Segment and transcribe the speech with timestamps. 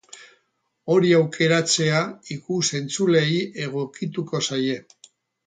[0.93, 1.99] Hori aukeratzea
[2.37, 4.81] ikus-entzuleei egokituko zaie.